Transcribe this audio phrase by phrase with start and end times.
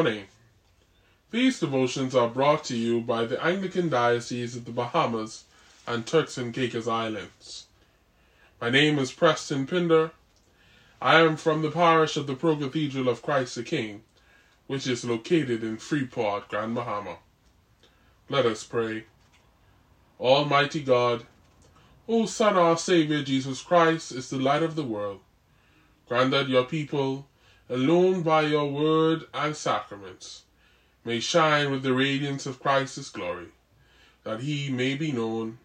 [0.00, 0.24] morning.
[1.30, 5.44] These devotions are brought to you by the Anglican Diocese of the Bahamas
[5.86, 7.66] and Turks and Caicos Islands.
[8.62, 10.12] My name is Preston Pinder.
[11.02, 14.00] I am from the parish of the Pro Cathedral of Christ the King,
[14.68, 17.18] which is located in Freeport, Grand Bahama.
[18.30, 19.04] Let us pray.
[20.18, 21.26] Almighty God,
[22.06, 25.20] whose Son, our Savior Jesus Christ, is the light of the world,
[26.08, 27.26] grant that your people,
[27.70, 30.42] illumined by your word and sacraments,
[31.04, 33.46] may shine with the radiance of Christ's glory,
[34.24, 35.58] that he may be known,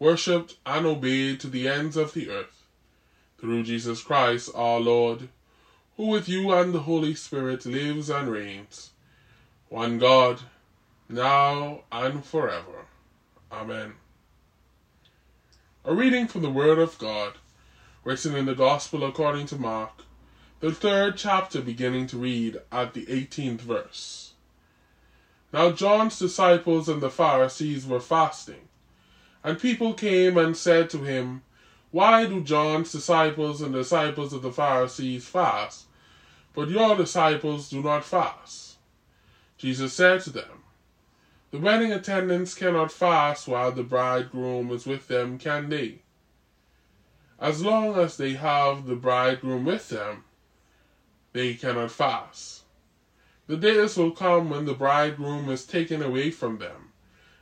[0.00, 2.64] worshipped, and obeyed to the ends of the earth.
[3.38, 5.28] Through Jesus Christ our Lord,
[5.96, 8.90] who with you and the Holy Spirit lives and reigns,
[9.68, 10.40] one God,
[11.08, 12.86] now and forever.
[13.52, 13.94] Amen.
[15.84, 17.34] A reading from the Word of God,
[18.02, 20.02] written in the Gospel according to Mark,
[20.64, 24.32] the third chapter beginning to read at the 18th verse.
[25.52, 28.68] Now John's disciples and the Pharisees were fasting,
[29.44, 31.42] and people came and said to him,
[31.90, 35.84] Why do John's disciples and the disciples of the Pharisees fast,
[36.54, 38.76] but your disciples do not fast?
[39.58, 40.64] Jesus said to them,
[41.50, 45.98] The wedding attendants cannot fast while the bridegroom is with them, can they?
[47.38, 50.24] As long as they have the bridegroom with them,
[51.34, 52.62] they cannot fast.
[53.48, 56.92] The days will come when the bridegroom is taken away from them,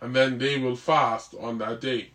[0.00, 2.10] and then they will fast on that day.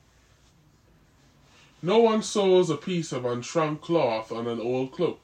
[1.82, 5.24] No one sews a piece of unshrunk cloth on an old cloak.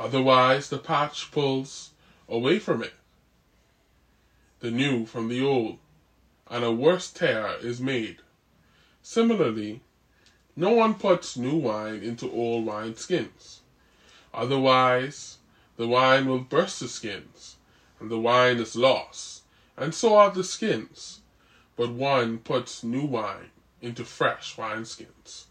[0.00, 1.90] Otherwise, the patch pulls
[2.28, 2.94] away from it,
[4.60, 5.78] the new from the old,
[6.50, 8.18] and a worse tear is made.
[9.02, 9.82] Similarly,
[10.56, 13.61] no one puts new wine into old wine skins.
[14.34, 15.38] Otherwise,
[15.76, 17.56] the wine will burst the skins,
[18.00, 19.42] and the wine is lost,
[19.76, 21.20] and so are the skins.
[21.76, 23.50] But one puts new wine
[23.80, 25.44] into fresh wineskins.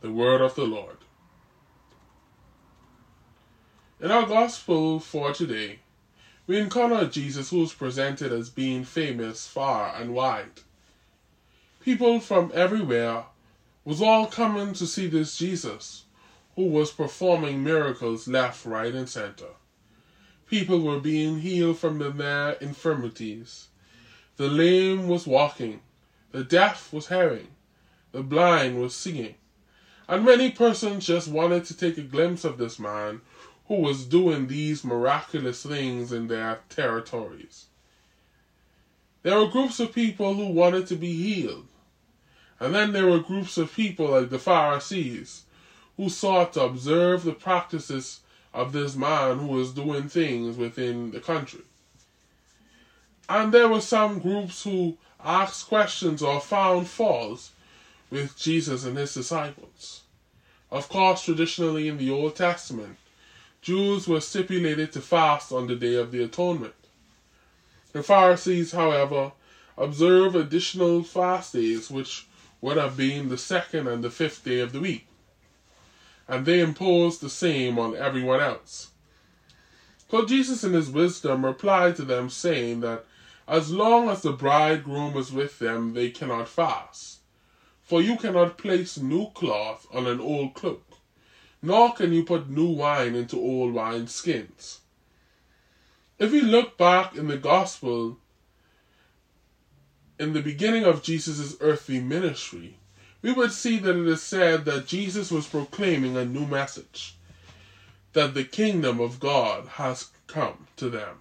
[0.00, 0.98] The word of the Lord.
[4.00, 5.80] In our gospel for today,
[6.46, 10.62] we encounter Jesus who is presented as being famous far and wide.
[11.80, 13.24] People from everywhere
[13.84, 16.04] was all coming to see this Jesus
[16.56, 19.54] who was performing miracles left, right, and center.
[20.46, 23.68] People were being healed from their infirmities.
[24.36, 25.80] The lame was walking,
[26.32, 27.48] the deaf was hearing,
[28.12, 29.34] the blind was seeing,
[30.08, 33.20] and many persons just wanted to take a glimpse of this man
[33.68, 37.66] who was doing these miraculous things in their territories.
[39.22, 41.68] There were groups of people who wanted to be healed,
[42.58, 45.44] and then there were groups of people like the Pharisees
[46.00, 48.20] who sought to observe the practices
[48.54, 51.60] of this man who was doing things within the country.
[53.28, 57.50] And there were some groups who asked questions or found faults
[58.10, 60.00] with Jesus and his disciples.
[60.70, 62.96] Of course, traditionally in the Old Testament,
[63.60, 66.72] Jews were stipulated to fast on the Day of the Atonement.
[67.92, 69.32] The Pharisees, however,
[69.76, 72.26] observed additional fast days, which
[72.62, 75.06] would have been the second and the fifth day of the week
[76.30, 78.92] and they imposed the same on everyone else.
[80.08, 83.04] So Jesus in his wisdom replied to them, saying that
[83.48, 87.18] as long as the bridegroom is with them, they cannot fast.
[87.82, 90.86] For you cannot place new cloth on an old cloak,
[91.60, 94.82] nor can you put new wine into old wine skins.
[96.20, 98.18] If we look back in the gospel,
[100.20, 102.76] in the beginning of Jesus' earthly ministry,
[103.22, 107.16] we would see that it is said that Jesus was proclaiming a new message
[108.12, 111.18] that the kingdom of God has come to them.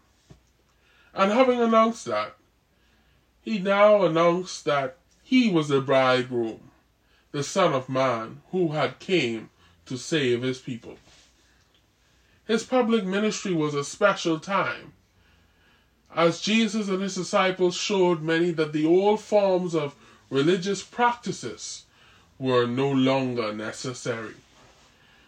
[1.14, 2.36] And having announced that,
[3.42, 6.72] he now announced that he was the bridegroom,
[7.32, 9.50] the Son of Man, who had came
[9.86, 10.98] to save his people.
[12.48, 14.94] His public ministry was a special time,
[16.16, 19.96] as Jesus and his disciples showed many that the old forms of
[20.30, 21.86] religious practices
[22.40, 24.34] were no longer necessary.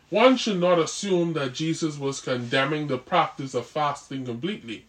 [0.10, 4.86] One should not assume that Jesus was condemning the practice of fasting completely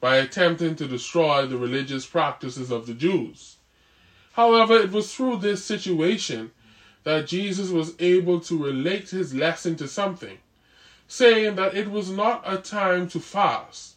[0.00, 3.56] by attempting to destroy the religious practices of the Jews.
[4.32, 6.50] However, it was through this situation
[7.04, 10.38] that Jesus was able to relate his lesson to something,
[11.06, 13.96] saying that it was not a time to fast,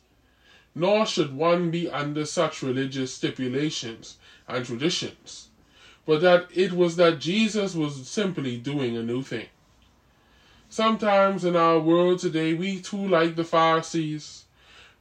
[0.76, 4.18] nor should one be under such religious stipulations
[4.48, 5.47] and traditions
[6.07, 9.48] but that it was that Jesus was simply doing a new thing.
[10.69, 14.45] Sometimes in our world today, we too, like the Pharisees,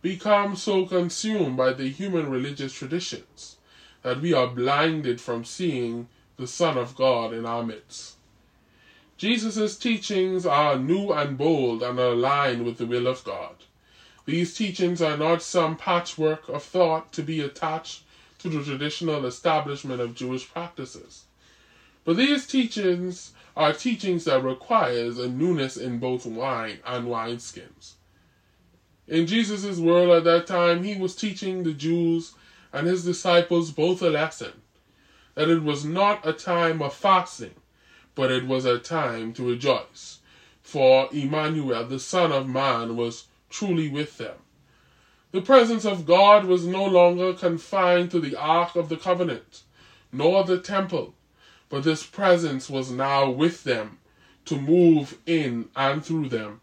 [0.02, 3.56] become so consumed by the human religious traditions
[4.02, 8.16] that we are blinded from seeing the Son of God in our midst.
[9.16, 13.54] Jesus' teachings are new and bold and are aligned with the will of God.
[14.24, 18.02] These teachings are not some patchwork of thought to be attached
[18.38, 21.24] to the traditional establishment of Jewish practices.
[22.04, 27.94] But these teachings are teachings that requires a newness in both wine and wineskins.
[29.08, 32.34] In Jesus' world at that time, he was teaching the Jews
[32.72, 34.52] and his disciples both a lesson
[35.34, 37.54] that it was not a time of fasting,
[38.14, 40.18] but it was a time to rejoice.
[40.62, 44.36] For Emmanuel, the Son of Man, was truly with them.
[45.36, 49.64] The presence of God was no longer confined to the Ark of the Covenant,
[50.10, 51.14] nor the temple,
[51.68, 53.98] but this presence was now with them
[54.46, 56.62] to move in and through them.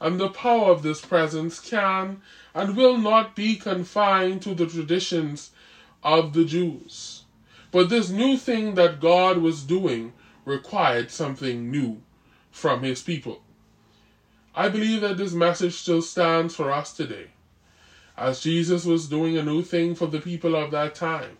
[0.00, 2.22] And the power of this presence can
[2.54, 5.50] and will not be confined to the traditions
[6.02, 7.24] of the Jews.
[7.70, 10.14] But this new thing that God was doing
[10.46, 12.00] required something new
[12.50, 13.42] from his people.
[14.54, 17.32] I believe that this message still stands for us today,
[18.18, 21.38] as Jesus was doing a new thing for the people of that time.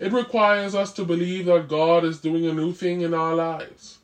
[0.00, 3.98] It requires us to believe that God is doing a new thing in our lives,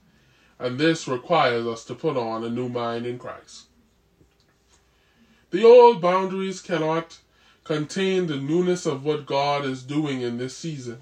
[0.58, 3.64] and this requires us to put on a new mind in Christ.
[5.50, 7.18] The old boundaries cannot
[7.64, 11.00] contain the newness of what God is doing in this season.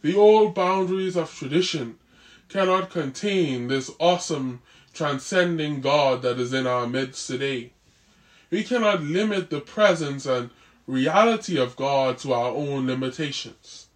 [0.00, 1.98] The old boundaries of tradition
[2.48, 4.62] cannot contain this awesome,
[4.94, 7.72] transcending God that is in our midst today.
[8.50, 10.50] We cannot limit the presence and
[10.86, 13.86] reality of God to our own limitations,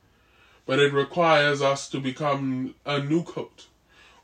[0.66, 3.66] but it requires us to become a new coat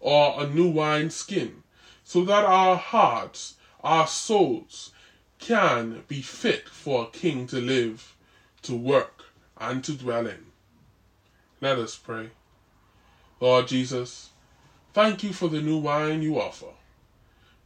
[0.01, 1.63] or a new wine skin
[2.03, 4.93] so that our hearts, our souls,
[5.39, 8.17] can be fit for a king to live,
[8.63, 9.27] to work,
[9.59, 10.47] and to dwell in.
[11.61, 12.31] Let us pray.
[13.41, 14.31] Lord Jesus,
[14.93, 16.75] thank you for the new wine you offer.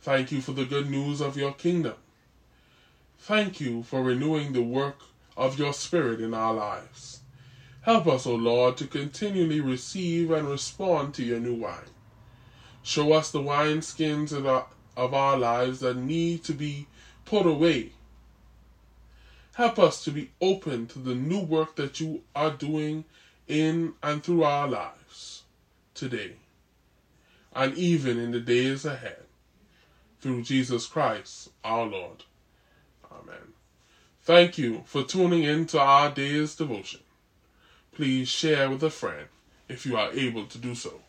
[0.02, 1.94] Thank you for the good news of your kingdom.
[3.22, 5.00] Thank you for renewing the work
[5.36, 7.20] of your Spirit in our lives.
[7.82, 11.92] Help us, O Lord, to continually receive and respond to your new wine.
[12.82, 16.86] Show us the wineskins of our, of our lives that need to be
[17.26, 17.92] put away.
[19.52, 23.04] Help us to be open to the new work that you are doing
[23.46, 25.42] in and through our lives
[25.94, 26.36] today
[27.54, 29.24] and even in the days ahead.
[30.22, 32.24] Through Jesus Christ our Lord.
[33.12, 33.54] Amen.
[34.22, 37.00] Thank you for tuning in to our day's devotion.
[37.92, 39.26] Please share with a friend
[39.68, 41.00] if you are able to do so.